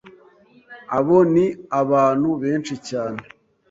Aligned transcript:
Abo 0.97 1.17
ni 1.33 1.45
abantu 1.81 2.29
benshi 2.41 2.73
cyane, 2.87 3.19